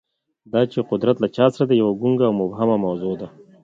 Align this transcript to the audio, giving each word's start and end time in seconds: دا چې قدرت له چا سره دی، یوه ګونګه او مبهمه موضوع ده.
دا 0.51 0.61
چې 0.71 0.79
قدرت 0.91 1.17
له 1.23 1.27
چا 1.35 1.45
سره 1.55 1.65
دی، 1.69 1.75
یوه 1.81 1.93
ګونګه 2.01 2.25
او 2.27 2.37
مبهمه 2.41 2.77
موضوع 2.85 3.15
ده. 3.21 3.27